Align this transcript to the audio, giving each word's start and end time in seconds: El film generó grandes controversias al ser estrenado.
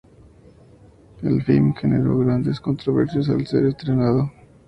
El 1.21 1.43
film 1.43 1.75
generó 1.75 2.17
grandes 2.17 2.59
controversias 2.59 3.29
al 3.29 3.45
ser 3.45 3.67
estrenado. 3.67 4.31